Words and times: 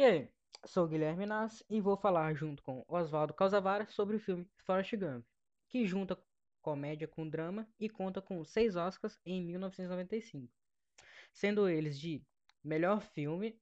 E 0.00 0.02
aí, 0.02 0.30
sou 0.64 0.88
Guilherme 0.88 1.26
Nas 1.26 1.62
e 1.68 1.78
vou 1.78 1.94
falar 1.94 2.32
junto 2.32 2.62
com 2.62 2.82
Oswaldo 2.88 3.34
Causavara 3.34 3.86
sobre 3.90 4.16
o 4.16 4.18
filme 4.18 4.48
Forrest 4.64 4.96
Gump, 4.96 5.26
que 5.68 5.86
junta 5.86 6.18
comédia 6.62 7.06
com 7.06 7.28
drama 7.28 7.68
e 7.78 7.86
conta 7.86 8.22
com 8.22 8.42
seis 8.42 8.76
Oscars 8.76 9.20
em 9.26 9.44
1995, 9.44 10.50
sendo 11.34 11.68
eles 11.68 12.00
de 12.00 12.24
melhor 12.64 13.02
filme, 13.02 13.60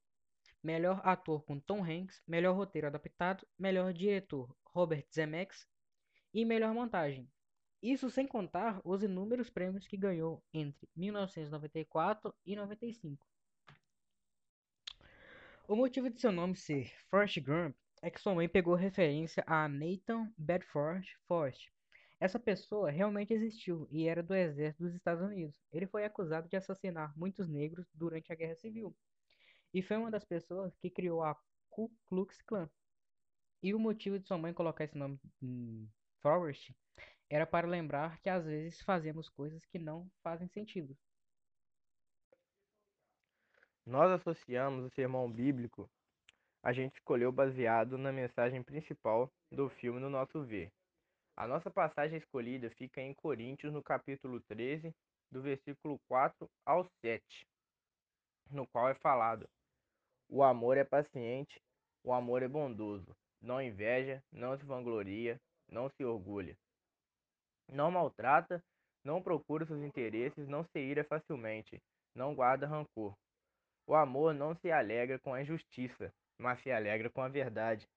melhor 0.62 1.00
ator 1.02 1.42
com 1.42 1.58
Tom 1.58 1.82
Hanks, 1.82 2.22
melhor 2.24 2.54
roteiro 2.54 2.86
adaptado, 2.86 3.44
melhor 3.58 3.92
diretor 3.92 4.56
Robert 4.64 5.08
Zemeckis 5.12 5.66
e 6.32 6.44
melhor 6.44 6.72
montagem. 6.72 7.28
Isso 7.82 8.08
sem 8.10 8.28
contar 8.28 8.80
os 8.84 9.02
inúmeros 9.02 9.50
prêmios 9.50 9.88
que 9.88 9.96
ganhou 9.96 10.40
entre 10.54 10.88
1994 10.94 12.32
e 12.46 12.54
95. 12.54 13.26
O 15.70 15.76
motivo 15.76 16.08
de 16.08 16.18
seu 16.18 16.32
nome 16.32 16.56
ser 16.56 16.90
Forrest 17.10 17.38
Gump 17.40 17.76
é 18.00 18.10
que 18.10 18.18
sua 18.18 18.34
mãe 18.34 18.48
pegou 18.48 18.74
referência 18.74 19.44
a 19.46 19.68
Nathan 19.68 20.32
Bedford 20.34 21.06
Forrest. 21.26 21.70
Essa 22.18 22.40
pessoa 22.40 22.90
realmente 22.90 23.34
existiu 23.34 23.86
e 23.90 24.08
era 24.08 24.22
do 24.22 24.34
exército 24.34 24.84
dos 24.84 24.94
Estados 24.94 25.22
Unidos. 25.22 25.54
Ele 25.70 25.86
foi 25.86 26.06
acusado 26.06 26.48
de 26.48 26.56
assassinar 26.56 27.12
muitos 27.14 27.50
negros 27.50 27.86
durante 27.92 28.32
a 28.32 28.34
Guerra 28.34 28.56
Civil 28.56 28.96
e 29.74 29.82
foi 29.82 29.98
uma 29.98 30.10
das 30.10 30.24
pessoas 30.24 30.74
que 30.78 30.88
criou 30.88 31.22
a 31.22 31.36
Ku 31.68 31.92
Klux 32.06 32.40
Klan. 32.46 32.70
E 33.62 33.74
o 33.74 33.78
motivo 33.78 34.18
de 34.18 34.26
sua 34.26 34.38
mãe 34.38 34.54
colocar 34.54 34.84
esse 34.84 34.96
nome 34.96 35.20
Forrest 36.22 36.70
era 37.28 37.46
para 37.46 37.68
lembrar 37.68 38.18
que 38.22 38.30
às 38.30 38.46
vezes 38.46 38.80
fazemos 38.80 39.28
coisas 39.28 39.62
que 39.66 39.78
não 39.78 40.10
fazem 40.22 40.48
sentido. 40.48 40.96
Nós 43.88 44.20
associamos 44.20 44.84
o 44.84 44.90
sermão 44.90 45.32
bíblico 45.32 45.88
a 46.62 46.74
gente 46.74 46.96
escolheu 46.96 47.32
baseado 47.32 47.96
na 47.96 48.12
mensagem 48.12 48.62
principal 48.62 49.32
do 49.50 49.70
filme 49.70 49.98
no 49.98 50.10
nosso 50.10 50.44
ver. 50.44 50.70
A 51.34 51.46
nossa 51.46 51.70
passagem 51.70 52.18
escolhida 52.18 52.68
fica 52.68 53.00
em 53.00 53.14
Coríntios, 53.14 53.72
no 53.72 53.82
capítulo 53.82 54.42
13, 54.42 54.94
do 55.32 55.40
versículo 55.40 55.98
4 56.06 56.46
ao 56.66 56.84
7, 57.00 57.46
no 58.50 58.66
qual 58.66 58.90
é 58.90 58.94
falado: 58.94 59.48
O 60.28 60.42
amor 60.42 60.76
é 60.76 60.84
paciente, 60.84 61.58
o 62.04 62.12
amor 62.12 62.42
é 62.42 62.48
bondoso, 62.48 63.16
não 63.40 63.62
inveja, 63.62 64.22
não 64.30 64.54
se 64.58 64.66
vangloria, 64.66 65.40
não 65.66 65.88
se 65.88 66.04
orgulha, 66.04 66.54
não 67.66 67.90
maltrata, 67.90 68.62
não 69.02 69.22
procura 69.22 69.64
seus 69.64 69.80
interesses, 69.80 70.46
não 70.46 70.62
se 70.62 70.78
ira 70.78 71.04
facilmente, 71.04 71.82
não 72.14 72.34
guarda 72.34 72.66
rancor. 72.66 73.16
O 73.88 73.94
amor 73.94 74.34
não 74.34 74.54
se 74.54 74.70
alegra 74.70 75.18
com 75.18 75.32
a 75.32 75.40
injustiça, 75.40 76.12
mas 76.38 76.60
se 76.60 76.70
alegra 76.70 77.08
com 77.08 77.22
a 77.22 77.28
verdade. 77.28 77.88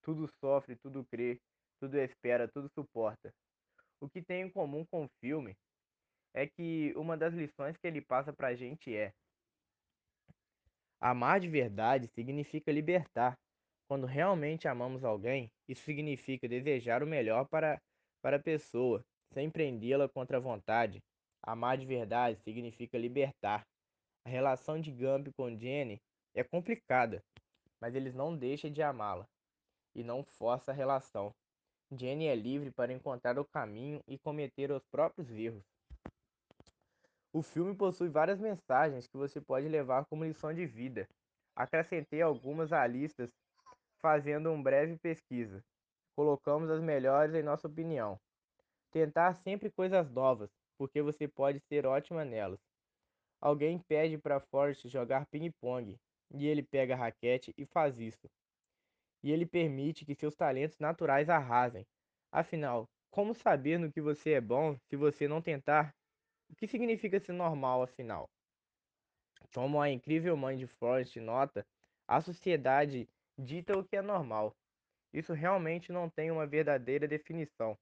Tudo 0.00 0.26
sofre, 0.26 0.74
tudo 0.74 1.04
crê, 1.04 1.38
tudo 1.78 1.98
espera, 1.98 2.48
tudo 2.48 2.66
suporta. 2.70 3.30
O 4.00 4.08
que 4.08 4.22
tem 4.22 4.44
em 4.44 4.50
comum 4.50 4.86
com 4.86 5.04
o 5.04 5.08
filme 5.20 5.54
é 6.32 6.46
que 6.46 6.94
uma 6.96 7.14
das 7.14 7.34
lições 7.34 7.76
que 7.76 7.86
ele 7.86 8.00
passa 8.00 8.32
pra 8.32 8.54
gente 8.54 8.96
é: 8.96 9.12
amar 10.98 11.40
de 11.40 11.48
verdade 11.48 12.08
significa 12.14 12.72
libertar. 12.72 13.34
Quando 13.86 14.06
realmente 14.06 14.66
amamos 14.66 15.04
alguém, 15.04 15.50
isso 15.68 15.84
significa 15.84 16.48
desejar 16.48 17.02
o 17.02 17.06
melhor 17.06 17.46
para, 17.50 17.78
para 18.22 18.38
a 18.38 18.42
pessoa, 18.42 19.04
sem 19.34 19.50
prendê-la 19.50 20.08
contra 20.08 20.38
a 20.38 20.40
vontade. 20.40 21.02
Amar 21.42 21.76
de 21.76 21.84
verdade 21.84 22.38
significa 22.38 22.96
libertar. 22.96 23.62
A 24.26 24.30
relação 24.30 24.80
de 24.80 24.90
Gump 24.90 25.28
com 25.36 25.54
Jenny 25.54 26.00
é 26.34 26.42
complicada, 26.42 27.22
mas 27.78 27.94
eles 27.94 28.14
não 28.14 28.34
deixam 28.34 28.70
de 28.70 28.82
amá-la 28.82 29.26
e 29.94 30.02
não 30.02 30.24
força 30.24 30.70
a 30.70 30.74
relação. 30.74 31.34
Jenny 31.92 32.26
é 32.26 32.34
livre 32.34 32.70
para 32.70 32.92
encontrar 32.92 33.38
o 33.38 33.44
caminho 33.44 34.02
e 34.08 34.18
cometer 34.18 34.70
os 34.72 34.82
próprios 34.90 35.30
erros. 35.30 35.62
O 37.34 37.42
filme 37.42 37.74
possui 37.74 38.08
várias 38.08 38.40
mensagens 38.40 39.06
que 39.06 39.16
você 39.16 39.40
pode 39.40 39.68
levar 39.68 40.06
como 40.06 40.24
lição 40.24 40.54
de 40.54 40.64
vida. 40.64 41.06
Acrescentei 41.54 42.22
algumas 42.22 42.72
à 42.72 42.86
lista 42.86 43.28
fazendo 44.00 44.50
uma 44.50 44.62
breve 44.62 44.96
pesquisa. 44.96 45.62
Colocamos 46.16 46.70
as 46.70 46.80
melhores 46.80 47.34
em 47.34 47.42
nossa 47.42 47.66
opinião. 47.66 48.18
Tentar 48.90 49.34
sempre 49.34 49.70
coisas 49.70 50.08
novas, 50.10 50.48
porque 50.78 51.02
você 51.02 51.28
pode 51.28 51.60
ser 51.68 51.84
ótima 51.84 52.24
nelas. 52.24 52.60
Alguém 53.44 53.78
pede 53.78 54.16
para 54.16 54.40
Forrest 54.40 54.88
jogar 54.88 55.26
ping-pong 55.26 56.00
e 56.30 56.46
ele 56.46 56.62
pega 56.62 56.94
a 56.94 56.96
raquete 56.96 57.52
e 57.58 57.66
faz 57.66 58.00
isso. 58.00 58.26
E 59.22 59.30
ele 59.30 59.44
permite 59.44 60.06
que 60.06 60.14
seus 60.14 60.34
talentos 60.34 60.78
naturais 60.78 61.28
arrasem. 61.28 61.84
Afinal, 62.32 62.88
como 63.10 63.34
saber 63.34 63.78
no 63.78 63.92
que 63.92 64.00
você 64.00 64.32
é 64.32 64.40
bom 64.40 64.78
se 64.88 64.96
você 64.96 65.28
não 65.28 65.42
tentar? 65.42 65.94
O 66.48 66.54
que 66.56 66.66
significa 66.66 67.20
ser 67.20 67.34
normal, 67.34 67.82
afinal? 67.82 68.30
Como 69.54 69.78
a 69.78 69.90
incrível 69.90 70.34
mãe 70.38 70.56
de 70.56 70.66
Forrest 70.66 71.14
nota, 71.16 71.66
a 72.08 72.22
sociedade 72.22 73.06
dita 73.38 73.76
o 73.76 73.84
que 73.84 73.96
é 73.96 74.00
normal. 74.00 74.56
Isso 75.12 75.34
realmente 75.34 75.92
não 75.92 76.08
tem 76.08 76.30
uma 76.30 76.46
verdadeira 76.46 77.06
definição. 77.06 77.76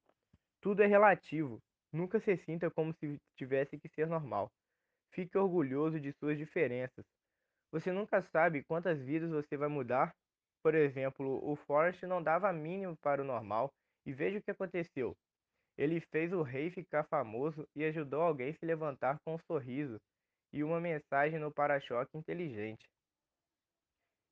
Tudo 0.61 0.83
é 0.83 0.89
relativo. 0.89 1.61
Nunca 1.93 2.19
se 2.19 2.37
sinta 2.37 2.69
como 2.69 2.93
se 2.95 3.17
tivesse 3.37 3.79
que 3.79 3.89
ser 3.89 4.09
normal. 4.09 4.51
Fique 5.15 5.37
orgulhoso 5.37 6.01
de 6.01 6.13
suas 6.13 6.39
diferenças. 6.39 7.05
Você 7.71 7.93
nunca 7.93 8.23
sabe 8.23 8.65
quantas 8.65 8.99
vidas 9.01 9.31
você 9.31 9.57
vai 9.57 9.69
mudar. 9.69 10.15
Por 10.63 10.75
exemplo, 10.75 11.41
o 11.43 11.57
Forrest 11.57 12.03
não 12.05 12.23
dava 12.23 12.53
mínimo 12.53 12.97
para 13.03 13.21
o 13.21 13.25
normal 13.25 13.71
e 14.07 14.13
veja 14.13 14.39
o 14.39 14.43
que 14.43 14.51
aconteceu. 14.51 15.15
Ele 15.77 16.01
fez 16.01 16.33
o 16.33 16.43
rei 16.43 16.71
ficar 16.71 17.05
famoso 17.05 17.67
e 17.75 17.85
ajudou 17.85 18.23
alguém 18.23 18.53
se 18.55 18.65
levantar 18.65 19.19
com 19.25 19.35
um 19.35 19.39
sorriso 19.39 19.99
e 20.53 20.63
uma 20.63 20.81
mensagem 20.81 21.39
no 21.39 21.53
para-choque 21.53 22.17
inteligente. 22.17 22.85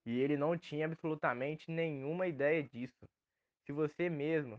E 0.06 0.18
ele 0.18 0.36
não 0.36 0.56
tinha 0.56 0.86
absolutamente 0.86 1.70
nenhuma 1.70 2.26
ideia 2.26 2.62
disso. 2.62 3.06
Se 3.66 3.72
você 3.72 4.08
mesmo, 4.08 4.58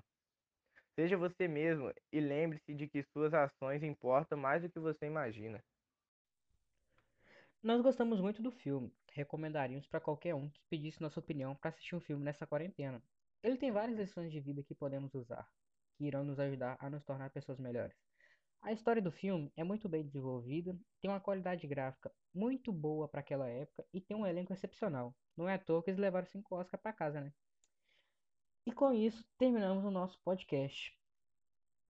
seja 0.95 1.17
você 1.17 1.47
mesmo 1.47 1.91
e 2.11 2.19
lembre-se 2.19 2.73
de 2.73 2.87
que 2.87 3.03
suas 3.13 3.33
ações 3.33 3.83
importam 3.83 4.37
mais 4.37 4.61
do 4.61 4.69
que 4.69 4.79
você 4.79 5.05
imagina. 5.05 5.61
Nós 7.63 7.79
gostamos 7.79 8.19
muito 8.19 8.41
do 8.41 8.51
filme, 8.51 8.91
recomendaríamos 9.11 9.85
para 9.85 9.99
qualquer 9.99 10.33
um 10.33 10.49
que 10.49 10.63
pedisse 10.67 10.99
nossa 10.99 11.19
opinião 11.19 11.55
para 11.55 11.69
assistir 11.69 11.95
um 11.95 11.99
filme 12.01 12.23
nessa 12.23 12.47
quarentena. 12.47 13.03
Ele 13.43 13.55
tem 13.55 13.71
várias 13.71 13.99
lições 13.99 14.31
de 14.31 14.39
vida 14.39 14.63
que 14.63 14.73
podemos 14.73 15.13
usar, 15.13 15.47
que 15.95 16.05
irão 16.05 16.23
nos 16.23 16.39
ajudar 16.39 16.75
a 16.79 16.89
nos 16.89 17.03
tornar 17.03 17.29
pessoas 17.29 17.59
melhores. 17.59 17.95
A 18.63 18.71
história 18.71 18.99
do 18.99 19.11
filme 19.11 19.53
é 19.55 19.63
muito 19.63 19.87
bem 19.87 20.03
desenvolvida, 20.03 20.75
tem 20.99 21.11
uma 21.11 21.19
qualidade 21.19 21.67
gráfica 21.67 22.11
muito 22.33 22.73
boa 22.73 23.07
para 23.07 23.19
aquela 23.19 23.47
época 23.47 23.85
e 23.93 24.01
tem 24.01 24.17
um 24.17 24.25
elenco 24.25 24.51
excepcional. 24.51 25.15
Não 25.37 25.47
é 25.47 25.53
à 25.53 25.59
toa 25.59 25.83
que 25.83 25.91
eles 25.91 25.99
levaram 25.99 26.25
cinco 26.25 26.55
Oscars 26.55 26.81
para 26.81 26.93
casa, 26.93 27.21
né? 27.21 27.31
E 28.65 28.71
com 28.71 28.91
isso 28.91 29.23
terminamos 29.37 29.85
o 29.85 29.91
nosso 29.91 30.19
podcast. 30.23 30.99